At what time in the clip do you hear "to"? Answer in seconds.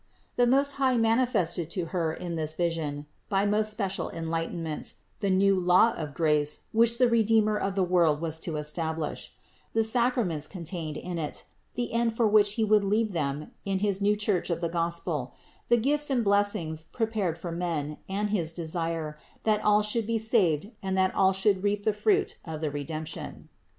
1.69-1.85, 8.39-8.57